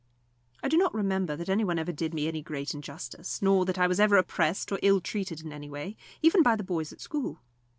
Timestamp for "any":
1.47-1.63, 2.27-2.41, 5.53-5.69